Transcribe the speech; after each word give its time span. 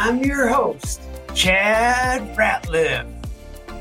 I'm 0.00 0.22
your 0.22 0.46
host, 0.46 1.02
Chad 1.34 2.36
Ratliffe. 2.36 3.04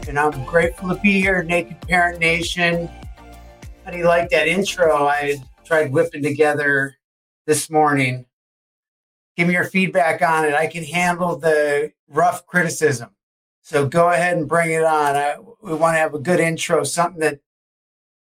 And 0.08 0.18
I'm 0.18 0.44
grateful 0.46 0.90
to 0.90 0.96
be 0.96 1.22
here, 1.22 1.44
Naked 1.44 1.80
Parent 1.82 2.20
Nation. 2.20 2.90
How 3.86 3.92
do 3.92 4.00
you 4.00 4.06
like 4.06 4.32
that 4.32 4.48
intro 4.48 5.06
I 5.06 5.38
tried 5.64 5.92
whipping 5.92 6.24
together 6.24 6.96
this 7.46 7.70
morning? 7.70 8.26
Give 9.36 9.48
me 9.48 9.54
your 9.54 9.66
feedback 9.66 10.24
on 10.24 10.44
it. 10.46 10.56
I 10.56 10.66
can 10.66 10.84
handle 10.84 11.38
the 11.38 11.94
rough 12.10 12.48
criticism. 12.48 13.12
So 13.62 13.88
go 13.88 14.10
ahead 14.10 14.38
and 14.38 14.48
bring 14.48 14.72
it 14.72 14.84
on. 14.84 15.16
I, 15.16 15.36
we 15.62 15.76
want 15.76 15.94
to 15.94 16.00
have 16.00 16.16
a 16.16 16.20
good 16.20 16.40
intro, 16.40 16.84
something 16.84 17.20
that, 17.20 17.42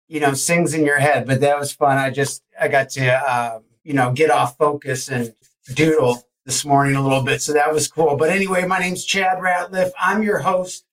you 0.08 0.18
know, 0.18 0.32
sings 0.32 0.72
in 0.72 0.86
your 0.86 0.98
head. 0.98 1.26
But 1.26 1.42
that 1.42 1.58
was 1.58 1.74
fun. 1.74 1.98
I 1.98 2.08
just, 2.08 2.42
I 2.58 2.68
got 2.68 2.88
to, 2.90 3.12
uh, 3.12 3.60
you 3.84 3.92
know, 3.92 4.12
get 4.12 4.30
off 4.30 4.56
focus 4.56 5.10
and 5.10 5.34
doodle 5.74 6.24
this 6.44 6.64
morning 6.64 6.96
a 6.96 7.02
little 7.02 7.22
bit. 7.22 7.40
So 7.40 7.52
that 7.52 7.72
was 7.72 7.88
cool. 7.88 8.16
But 8.16 8.30
anyway, 8.30 8.66
my 8.66 8.78
name's 8.78 9.04
Chad 9.04 9.38
Ratliffe. 9.38 9.92
I'm 10.00 10.22
your 10.22 10.40
host 10.40 10.84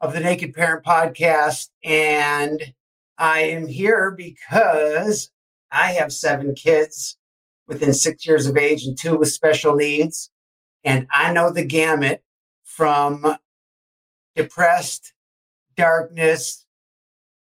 of 0.00 0.12
the 0.12 0.20
Naked 0.20 0.54
Parent 0.54 0.84
Podcast. 0.84 1.68
And 1.84 2.72
I 3.18 3.40
am 3.40 3.66
here 3.66 4.10
because 4.10 5.30
I 5.70 5.92
have 5.92 6.12
seven 6.12 6.54
kids 6.54 7.18
within 7.66 7.92
six 7.92 8.26
years 8.26 8.46
of 8.46 8.56
age 8.56 8.84
and 8.84 8.96
two 8.98 9.18
with 9.18 9.32
special 9.32 9.74
needs. 9.74 10.30
And 10.84 11.06
I 11.12 11.32
know 11.32 11.50
the 11.50 11.64
gamut 11.66 12.22
from 12.64 13.36
depressed, 14.34 15.12
darkness, 15.76 16.64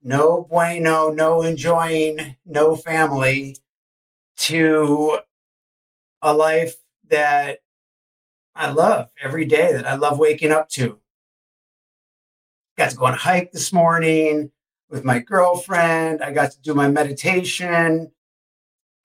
no 0.02 0.46
bueno, 0.48 1.10
no 1.10 1.42
enjoying, 1.42 2.36
no 2.46 2.76
family 2.76 3.56
to 4.36 5.18
a 6.22 6.32
life 6.32 6.76
that 7.10 7.58
I 8.54 8.70
love 8.70 9.10
every 9.20 9.44
day, 9.44 9.72
that 9.72 9.86
I 9.86 9.94
love 9.94 10.18
waking 10.18 10.52
up 10.52 10.68
to. 10.70 11.00
Got 12.76 12.90
to 12.90 12.96
go 12.96 13.06
on 13.06 13.14
a 13.14 13.16
hike 13.16 13.52
this 13.52 13.72
morning 13.72 14.50
with 14.88 15.04
my 15.04 15.18
girlfriend. 15.18 16.22
I 16.22 16.32
got 16.32 16.52
to 16.52 16.60
do 16.60 16.74
my 16.74 16.88
meditation. 16.88 18.12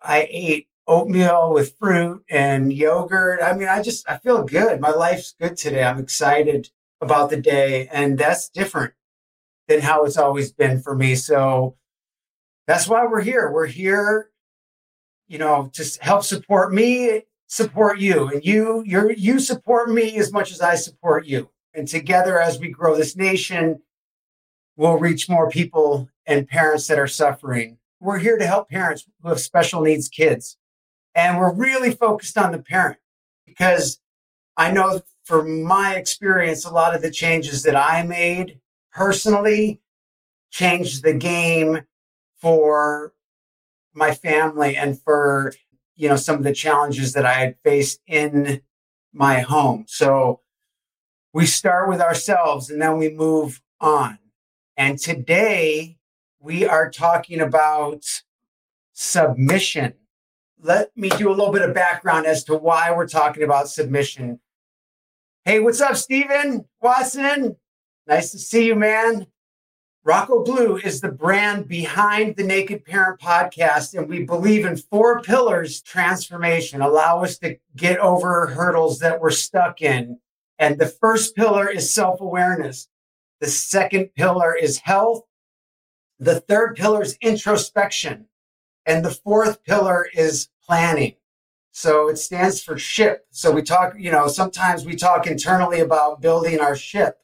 I 0.02 0.28
ate 0.30 0.68
oatmeal 0.88 1.54
with 1.54 1.76
fruit 1.78 2.24
and 2.30 2.74
yogurt. 2.74 3.42
I 3.42 3.54
mean, 3.54 3.68
I 3.68 3.82
just 3.82 4.10
I 4.10 4.18
feel 4.18 4.44
good. 4.44 4.80
My 4.80 4.90
life's 4.92 5.36
good 5.40 5.58
today. 5.58 5.84
I'm 5.84 6.00
excited 6.00 6.70
about 7.02 7.30
the 7.30 7.38
day, 7.38 7.88
and 7.92 8.18
that's 8.18 8.50
different 8.50 8.94
than 9.68 9.82
how 9.82 10.04
it's 10.04 10.18
always 10.18 10.52
been 10.52 10.82
for 10.82 10.96
me. 10.96 11.16
So 11.16 11.76
that's 12.68 12.88
why 12.88 13.06
we're 13.06 13.22
here. 13.22 13.52
We're 13.52 13.68
here, 13.68 14.32
you 15.28 15.38
know, 15.38 15.70
to 15.74 15.98
help 16.02 16.24
support 16.24 16.74
me 16.74 17.24
support 17.50 18.00
you 18.00 18.28
and 18.28 18.46
you 18.46 18.84
you 18.86 19.14
you 19.18 19.40
support 19.40 19.90
me 19.90 20.16
as 20.18 20.32
much 20.32 20.52
as 20.52 20.62
I 20.62 20.76
support 20.76 21.26
you. 21.26 21.50
And 21.74 21.88
together 21.88 22.40
as 22.40 22.60
we 22.60 22.70
grow 22.70 22.96
this 22.96 23.18
nation, 23.18 23.82
we'll 24.78 24.98
reach 24.98 25.28
more 25.28 25.50
people 25.50 26.10
and 26.26 26.48
parents 26.48 26.88
that 26.88 27.00
are 27.00 27.08
suffering. 27.08 27.78
We're 28.00 28.20
here 28.20 28.38
to 28.38 28.46
help 28.46 28.70
parents 28.70 29.06
who 29.22 29.30
have 29.30 29.40
special 29.40 29.82
needs 29.82 30.08
kids. 30.08 30.58
And 31.16 31.38
we're 31.38 31.54
really 31.54 31.92
focused 31.92 32.38
on 32.38 32.52
the 32.52 32.60
parent 32.60 33.00
because 33.46 34.00
I 34.56 34.72
know 34.72 35.02
from 35.24 35.64
my 35.64 35.96
experience, 35.96 36.66
a 36.66 36.74
lot 36.74 36.96
of 36.96 37.02
the 37.02 37.12
changes 37.12 37.64
that 37.64 37.76
I 37.76 38.04
made 38.04 38.60
personally 38.94 39.82
changed 40.52 41.04
the 41.04 41.14
game 41.14 41.82
for 42.38 43.14
my 43.94 44.14
family 44.14 44.78
and 44.78 45.00
for 45.02 45.54
you 46.00 46.08
know, 46.08 46.16
some 46.16 46.38
of 46.38 46.44
the 46.44 46.54
challenges 46.54 47.12
that 47.12 47.26
I 47.26 47.34
had 47.34 47.56
faced 47.62 48.00
in 48.08 48.62
my 49.12 49.42
home. 49.42 49.84
So 49.90 50.40
we 51.34 51.46
start 51.46 51.90
with 51.90 52.00
ourselves 52.00 52.70
and 52.70 52.82
then 52.82 52.98
we 52.98 53.10
move 53.10 53.62
on. 53.82 54.18
And 54.78 54.98
today 54.98 55.98
we 56.40 56.66
are 56.66 56.90
talking 56.90 57.42
about 57.42 58.06
submission. 58.94 59.96
Let 60.62 60.96
me 60.96 61.10
do 61.10 61.28
a 61.28 61.36
little 61.36 61.52
bit 61.52 61.68
of 61.68 61.76
background 61.76 62.26
as 62.26 62.46
to 62.46 62.56
why 62.56 62.92
we're 62.92 63.08
talking 63.08 63.44
about 63.44 63.68
submission. 63.68 64.40
Hey, 65.44 65.60
what's 65.60 65.82
up, 65.82 65.98
Stephen 65.98 66.66
Watson? 66.82 67.58
Nice 68.08 68.32
to 68.32 68.40
see 68.40 68.68
you, 68.68 68.76
man. 68.76 69.28
Rocco 70.06 70.44
Blue 70.44 70.78
is 70.78 71.02
the 71.02 71.12
brand 71.12 71.68
behind 71.68 72.38
the 72.38 72.44
Naked 72.44 72.86
Parent 72.86 73.20
podcast, 73.20 73.98
and 73.98 74.08
we 74.08 74.24
believe 74.24 74.66
in 74.66 74.78
four 74.78 75.22
pillars 75.22 75.82
transformation, 75.82 76.82
allow 76.82 77.22
us 77.22 77.38
to 77.40 77.58
get 77.76 78.00
over 78.00 78.48
hurdles 78.48 79.00
that 79.00 79.20
we're 79.20 79.30
stuck 79.30 79.82
in. 79.82 80.20
And 80.58 80.80
the 80.80 80.88
first 80.88 81.36
pillar 81.36 81.70
is 81.70 81.94
self 81.94 82.22
awareness. 82.22 82.88
The 83.42 83.48
second 83.48 84.16
pillar 84.16 84.56
is 84.56 84.80
health. 84.80 85.24
The 86.18 86.40
third 86.40 86.78
pillar 86.78 87.02
is 87.02 87.18
introspection. 87.22 88.28
And 88.86 89.04
the 89.04 89.12
fourth 89.12 89.64
pillar 89.64 90.08
is 90.14 90.48
planning. 90.66 91.16
So 91.72 92.10
it 92.10 92.18
stands 92.18 92.64
for 92.64 92.78
ship. 92.78 93.28
So 93.32 93.52
we 93.52 93.62
talk, 93.62 93.96
you 93.98 94.12
know, 94.12 94.28
sometimes 94.28 94.86
we 94.86 94.96
talk 94.96 95.28
internally 95.28 95.82
about 95.82 96.22
building 96.22 96.60
our 96.60 96.76
ship. 96.76 97.20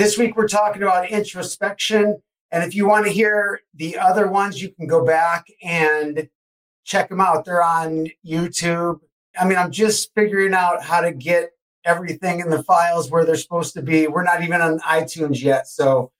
This 0.00 0.16
week, 0.16 0.34
we're 0.34 0.48
talking 0.48 0.82
about 0.82 1.10
introspection. 1.10 2.22
And 2.50 2.64
if 2.64 2.74
you 2.74 2.88
want 2.88 3.04
to 3.04 3.12
hear 3.12 3.60
the 3.74 3.98
other 3.98 4.28
ones, 4.28 4.62
you 4.62 4.70
can 4.70 4.86
go 4.86 5.04
back 5.04 5.44
and 5.62 6.30
check 6.84 7.10
them 7.10 7.20
out. 7.20 7.44
They're 7.44 7.62
on 7.62 8.06
YouTube. 8.26 9.00
I 9.38 9.44
mean, 9.44 9.58
I'm 9.58 9.70
just 9.70 10.14
figuring 10.14 10.54
out 10.54 10.82
how 10.82 11.02
to 11.02 11.12
get 11.12 11.50
everything 11.84 12.40
in 12.40 12.48
the 12.48 12.62
files 12.62 13.10
where 13.10 13.26
they're 13.26 13.36
supposed 13.36 13.74
to 13.74 13.82
be. 13.82 14.06
We're 14.06 14.24
not 14.24 14.42
even 14.42 14.62
on 14.62 14.78
iTunes 14.78 15.42
yet. 15.42 15.68
So 15.68 16.12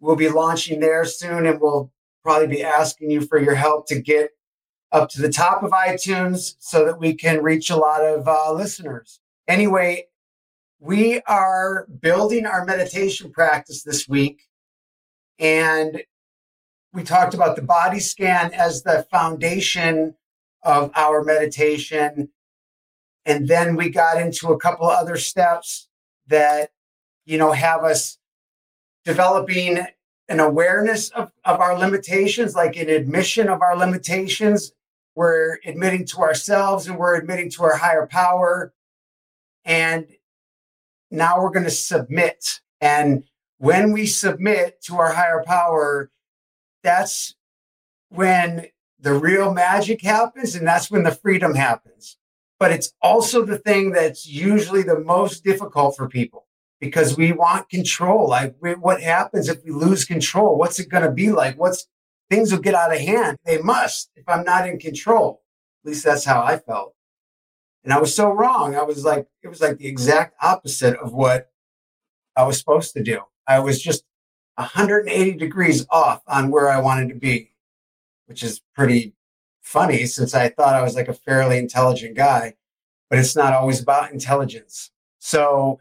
we'll 0.00 0.16
be 0.16 0.28
launching 0.28 0.80
there 0.80 1.06
soon 1.06 1.46
and 1.46 1.62
we'll 1.62 1.90
probably 2.22 2.48
be 2.48 2.62
asking 2.62 3.10
you 3.10 3.22
for 3.22 3.40
your 3.40 3.54
help 3.54 3.86
to 3.86 4.02
get 4.02 4.32
up 4.92 5.08
to 5.08 5.22
the 5.22 5.32
top 5.32 5.62
of 5.62 5.70
iTunes 5.70 6.56
so 6.58 6.84
that 6.84 7.00
we 7.00 7.14
can 7.14 7.42
reach 7.42 7.70
a 7.70 7.76
lot 7.76 8.04
of 8.04 8.28
uh, 8.28 8.52
listeners. 8.52 9.18
Anyway, 9.48 10.08
we 10.80 11.20
are 11.26 11.86
building 12.00 12.46
our 12.46 12.64
meditation 12.64 13.30
practice 13.30 13.82
this 13.82 14.08
week. 14.08 14.42
And 15.38 16.02
we 16.92 17.02
talked 17.02 17.34
about 17.34 17.56
the 17.56 17.62
body 17.62 18.00
scan 18.00 18.52
as 18.52 18.82
the 18.82 19.06
foundation 19.10 20.14
of 20.62 20.90
our 20.94 21.22
meditation. 21.24 22.30
And 23.26 23.48
then 23.48 23.76
we 23.76 23.88
got 23.90 24.20
into 24.20 24.52
a 24.52 24.58
couple 24.58 24.88
of 24.88 24.96
other 24.98 25.16
steps 25.16 25.88
that, 26.28 26.70
you 27.24 27.38
know, 27.38 27.52
have 27.52 27.82
us 27.82 28.18
developing 29.04 29.84
an 30.28 30.40
awareness 30.40 31.10
of, 31.10 31.32
of 31.44 31.60
our 31.60 31.78
limitations, 31.78 32.54
like 32.54 32.76
an 32.76 32.88
admission 32.88 33.48
of 33.48 33.60
our 33.60 33.76
limitations. 33.76 34.72
We're 35.14 35.58
admitting 35.64 36.06
to 36.06 36.18
ourselves 36.18 36.86
and 36.86 36.98
we're 36.98 37.16
admitting 37.16 37.50
to 37.50 37.64
our 37.64 37.76
higher 37.76 38.06
power. 38.06 38.72
And 39.64 40.06
now 41.10 41.40
we're 41.40 41.50
going 41.50 41.64
to 41.64 41.70
submit. 41.70 42.60
And 42.80 43.24
when 43.58 43.92
we 43.92 44.06
submit 44.06 44.82
to 44.82 44.96
our 44.96 45.12
higher 45.12 45.42
power, 45.46 46.10
that's 46.82 47.34
when 48.08 48.66
the 48.98 49.14
real 49.14 49.52
magic 49.52 50.02
happens 50.02 50.54
and 50.54 50.66
that's 50.66 50.90
when 50.90 51.02
the 51.02 51.14
freedom 51.14 51.54
happens. 51.54 52.16
But 52.58 52.72
it's 52.72 52.92
also 53.02 53.44
the 53.44 53.58
thing 53.58 53.92
that's 53.92 54.26
usually 54.26 54.82
the 54.82 54.98
most 54.98 55.44
difficult 55.44 55.96
for 55.96 56.08
people 56.08 56.46
because 56.80 57.16
we 57.16 57.32
want 57.32 57.68
control. 57.68 58.28
Like, 58.28 58.54
what 58.60 59.02
happens 59.02 59.48
if 59.48 59.64
we 59.64 59.70
lose 59.70 60.04
control? 60.04 60.56
What's 60.56 60.78
it 60.78 60.88
going 60.88 61.04
to 61.04 61.10
be 61.10 61.32
like? 61.32 61.58
What's 61.58 61.86
things 62.30 62.52
will 62.52 62.60
get 62.60 62.74
out 62.74 62.94
of 62.94 63.00
hand? 63.00 63.38
They 63.44 63.58
must 63.58 64.10
if 64.16 64.28
I'm 64.28 64.44
not 64.44 64.68
in 64.68 64.78
control. 64.78 65.42
At 65.84 65.88
least 65.90 66.04
that's 66.04 66.24
how 66.24 66.42
I 66.42 66.58
felt. 66.58 66.94
And 67.84 67.92
I 67.92 68.00
was 68.00 68.14
so 68.14 68.30
wrong. 68.30 68.74
I 68.74 68.82
was 68.82 69.04
like, 69.04 69.26
it 69.42 69.48
was 69.48 69.60
like 69.60 69.78
the 69.78 69.86
exact 69.86 70.34
opposite 70.42 70.96
of 70.96 71.12
what 71.12 71.50
I 72.34 72.44
was 72.44 72.58
supposed 72.58 72.94
to 72.94 73.02
do. 73.02 73.20
I 73.46 73.58
was 73.58 73.80
just 73.80 74.04
180 74.56 75.32
degrees 75.32 75.86
off 75.90 76.22
on 76.26 76.50
where 76.50 76.70
I 76.70 76.80
wanted 76.80 77.10
to 77.10 77.14
be, 77.14 77.50
which 78.26 78.42
is 78.42 78.62
pretty 78.74 79.14
funny 79.60 80.06
since 80.06 80.34
I 80.34 80.48
thought 80.48 80.74
I 80.74 80.82
was 80.82 80.94
like 80.94 81.08
a 81.08 81.14
fairly 81.14 81.58
intelligent 81.58 82.16
guy, 82.16 82.54
but 83.10 83.18
it's 83.18 83.36
not 83.36 83.52
always 83.52 83.80
about 83.80 84.12
intelligence. 84.12 84.90
So 85.18 85.78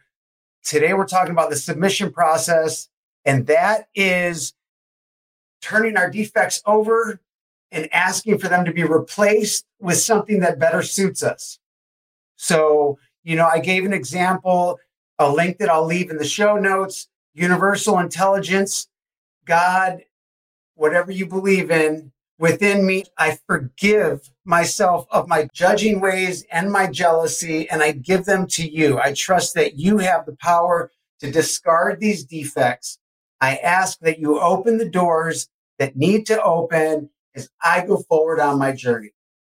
today 0.63 0.93
we're 0.93 1.07
talking 1.07 1.31
about 1.31 1.49
the 1.49 1.55
submission 1.55 2.11
process, 2.11 2.89
and 3.23 3.47
that 3.47 3.87
is 3.95 4.53
turning 5.61 5.95
our 5.95 6.09
defects 6.09 6.61
over 6.65 7.21
and 7.71 7.93
asking 7.93 8.39
for 8.39 8.49
them 8.49 8.65
to 8.65 8.73
be 8.73 8.83
replaced 8.83 9.65
with 9.79 9.97
something 9.97 10.41
that 10.41 10.59
better 10.59 10.81
suits 10.81 11.23
us. 11.23 11.59
So, 12.43 12.99
you 13.23 13.37
know, 13.37 13.47
I 13.47 13.59
gave 13.59 13.85
an 13.85 13.93
example, 13.93 14.77
a 15.17 15.31
link 15.31 15.59
that 15.59 15.69
I'll 15.69 15.85
leave 15.85 16.11
in 16.11 16.17
the 16.17 16.25
show 16.25 16.57
notes 16.57 17.07
universal 17.33 17.99
intelligence, 17.99 18.87
God, 19.45 20.03
whatever 20.75 21.11
you 21.11 21.25
believe 21.25 21.71
in, 21.71 22.11
within 22.37 22.85
me, 22.85 23.05
I 23.17 23.39
forgive 23.47 24.29
myself 24.45 25.07
of 25.09 25.27
my 25.27 25.47
judging 25.53 26.01
ways 26.01 26.45
and 26.51 26.69
my 26.69 26.87
jealousy, 26.87 27.69
and 27.69 27.81
I 27.81 27.93
give 27.93 28.25
them 28.25 28.45
to 28.47 28.69
you. 28.69 28.99
I 28.99 29.13
trust 29.13 29.55
that 29.55 29.79
you 29.79 29.99
have 29.99 30.25
the 30.25 30.35
power 30.35 30.91
to 31.21 31.31
discard 31.31 32.01
these 32.01 32.25
defects. 32.25 32.99
I 33.39 33.55
ask 33.55 33.99
that 33.99 34.19
you 34.19 34.39
open 34.39 34.77
the 34.77 34.89
doors 34.89 35.47
that 35.79 35.95
need 35.95 36.25
to 36.27 36.43
open 36.43 37.09
as 37.35 37.49
I 37.63 37.85
go 37.85 37.97
forward 37.97 38.41
on 38.41 38.59
my 38.59 38.73
journey. 38.73 39.11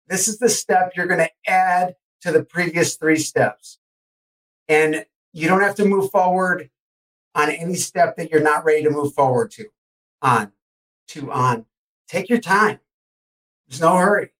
This 0.09 0.27
is 0.27 0.39
the 0.39 0.49
step 0.49 0.93
you're 0.97 1.07
going 1.07 1.21
to 1.21 1.51
add 1.51 1.95
to 2.23 2.33
the 2.33 2.43
previous 2.43 2.97
three 2.97 3.19
steps. 3.19 3.79
And 4.69 5.07
you 5.33 5.49
don't 5.49 5.63
have 5.63 5.77
to 5.77 5.85
move 5.85 6.11
forward 6.11 6.71
on 7.35 7.51
any 7.51 7.77
step 7.77 8.17
that 8.17 8.31
you're 8.31 8.43
not 8.43 8.65
ready 8.65 8.83
to 8.83 8.91
move 8.91 9.15
forward 9.15 9.51
to, 9.53 9.67
on, 10.23 10.53
to, 11.09 11.31
on. 11.31 11.67
Take 12.09 12.29
your 12.29 12.41
time. 12.41 12.81
There's 13.69 13.81
no 13.81 13.97
hurry. 13.97 14.33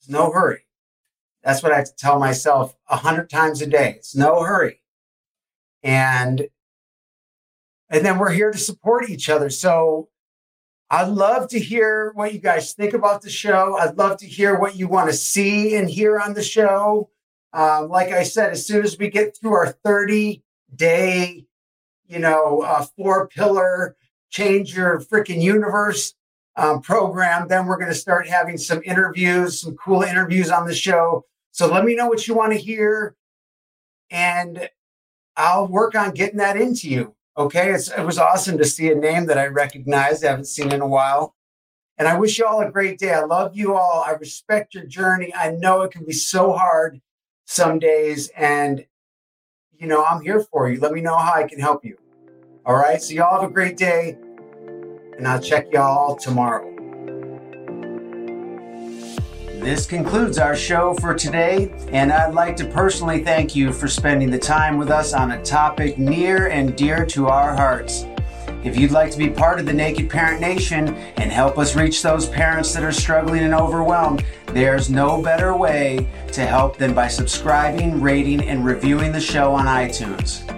There's 0.00 0.10
no 0.10 0.32
hurry. 0.32 0.64
That's 1.42 1.62
what 1.62 1.72
I 1.72 1.76
have 1.76 1.86
to 1.86 1.96
tell 1.96 2.18
myself 2.18 2.76
a 2.88 2.96
hundred 2.96 3.30
times 3.30 3.62
a 3.62 3.66
day. 3.66 3.94
It's 3.96 4.16
no 4.16 4.42
hurry. 4.42 4.80
And 5.82 6.48
and 7.90 8.04
then 8.04 8.18
we're 8.18 8.32
here 8.32 8.50
to 8.50 8.58
support 8.58 9.08
each 9.08 9.30
other. 9.30 9.48
So 9.48 10.08
I'd 10.90 11.08
love 11.08 11.48
to 11.50 11.58
hear 11.58 12.12
what 12.14 12.32
you 12.32 12.38
guys 12.38 12.72
think 12.72 12.94
about 12.94 13.20
the 13.20 13.28
show. 13.28 13.76
I'd 13.76 13.98
love 13.98 14.16
to 14.18 14.26
hear 14.26 14.58
what 14.58 14.76
you 14.76 14.88
want 14.88 15.10
to 15.10 15.16
see 15.16 15.76
and 15.76 15.88
hear 15.88 16.18
on 16.18 16.32
the 16.32 16.42
show. 16.42 17.10
Um, 17.52 17.88
like 17.88 18.08
I 18.08 18.22
said, 18.22 18.52
as 18.52 18.66
soon 18.66 18.84
as 18.84 18.98
we 18.98 19.10
get 19.10 19.36
through 19.36 19.52
our 19.52 19.72
30 19.84 20.42
day, 20.74 21.44
you 22.06 22.18
know, 22.18 22.62
uh, 22.62 22.86
four 22.96 23.28
pillar 23.28 23.96
change 24.30 24.74
your 24.74 25.00
freaking 25.00 25.42
universe 25.42 26.14
um, 26.56 26.80
program, 26.80 27.48
then 27.48 27.66
we're 27.66 27.78
going 27.78 27.90
to 27.90 27.94
start 27.94 28.26
having 28.26 28.56
some 28.56 28.82
interviews, 28.84 29.60
some 29.60 29.76
cool 29.76 30.02
interviews 30.02 30.50
on 30.50 30.66
the 30.66 30.74
show. 30.74 31.24
So 31.52 31.70
let 31.70 31.84
me 31.84 31.94
know 31.94 32.08
what 32.08 32.26
you 32.26 32.34
want 32.34 32.52
to 32.52 32.58
hear, 32.58 33.14
and 34.10 34.68
I'll 35.36 35.68
work 35.68 35.94
on 35.94 36.12
getting 36.12 36.38
that 36.38 36.56
into 36.56 36.88
you. 36.88 37.14
Okay, 37.38 37.72
it's, 37.72 37.88
it 37.90 38.02
was 38.02 38.18
awesome 38.18 38.58
to 38.58 38.64
see 38.64 38.90
a 38.90 38.96
name 38.96 39.26
that 39.26 39.38
I 39.38 39.46
recognized, 39.46 40.24
I 40.24 40.30
haven't 40.30 40.46
seen 40.46 40.72
in 40.72 40.80
a 40.80 40.88
while. 40.88 41.36
And 41.96 42.08
I 42.08 42.18
wish 42.18 42.38
you 42.38 42.46
all 42.46 42.60
a 42.60 42.70
great 42.70 42.98
day. 42.98 43.12
I 43.12 43.24
love 43.24 43.56
you 43.56 43.76
all. 43.76 44.04
I 44.04 44.12
respect 44.12 44.74
your 44.74 44.84
journey. 44.84 45.32
I 45.34 45.52
know 45.52 45.82
it 45.82 45.92
can 45.92 46.04
be 46.04 46.12
so 46.12 46.52
hard 46.52 47.00
some 47.46 47.78
days, 47.78 48.28
and 48.36 48.86
you 49.76 49.86
know 49.86 50.04
I'm 50.04 50.20
here 50.22 50.40
for 50.40 50.68
you. 50.68 50.80
Let 50.80 50.92
me 50.92 51.00
know 51.00 51.16
how 51.16 51.34
I 51.34 51.44
can 51.44 51.60
help 51.60 51.84
you. 51.84 51.96
All 52.66 52.74
right. 52.76 53.00
So 53.00 53.14
y'all 53.14 53.40
have 53.40 53.48
a 53.48 53.52
great 53.52 53.76
day 53.76 54.18
and 55.18 55.26
I'll 55.26 55.40
check 55.40 55.72
y'all 55.72 56.16
tomorrow. 56.16 56.77
This 59.60 59.86
concludes 59.86 60.38
our 60.38 60.54
show 60.54 60.94
for 60.94 61.14
today, 61.14 61.70
and 61.88 62.12
I'd 62.12 62.32
like 62.32 62.54
to 62.56 62.64
personally 62.64 63.24
thank 63.24 63.56
you 63.56 63.72
for 63.72 63.88
spending 63.88 64.30
the 64.30 64.38
time 64.38 64.78
with 64.78 64.88
us 64.88 65.12
on 65.12 65.32
a 65.32 65.42
topic 65.42 65.98
near 65.98 66.46
and 66.46 66.76
dear 66.76 67.04
to 67.06 67.26
our 67.26 67.56
hearts. 67.56 68.06
If 68.62 68.78
you'd 68.78 68.92
like 68.92 69.10
to 69.10 69.18
be 69.18 69.28
part 69.28 69.58
of 69.58 69.66
the 69.66 69.72
Naked 69.72 70.08
Parent 70.08 70.40
Nation 70.40 70.94
and 70.94 71.32
help 71.32 71.58
us 71.58 71.74
reach 71.74 72.02
those 72.02 72.28
parents 72.28 72.72
that 72.72 72.84
are 72.84 72.92
struggling 72.92 73.42
and 73.42 73.54
overwhelmed, 73.54 74.24
there's 74.46 74.88
no 74.90 75.20
better 75.20 75.56
way 75.56 76.08
to 76.32 76.46
help 76.46 76.78
than 76.78 76.94
by 76.94 77.08
subscribing, 77.08 78.00
rating, 78.00 78.40
and 78.40 78.64
reviewing 78.64 79.10
the 79.10 79.20
show 79.20 79.54
on 79.54 79.66
iTunes. 79.66 80.57